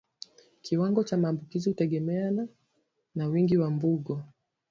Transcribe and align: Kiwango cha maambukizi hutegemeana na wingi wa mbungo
Kiwango 0.61 1.03
cha 1.03 1.17
maambukizi 1.17 1.69
hutegemeana 1.69 2.47
na 3.15 3.27
wingi 3.27 3.57
wa 3.57 3.69
mbungo 3.69 4.23